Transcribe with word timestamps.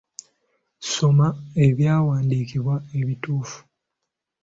Soma 0.91 1.27
ebyawandiikibwa 1.65 2.75
ebitukuvu 2.99 3.57